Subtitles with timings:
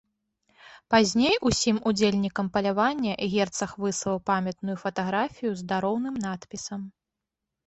[0.93, 6.81] Пазней усім удзельнікам палявання герцаг выслаў памятную фатаграфію з дароўным надпісам.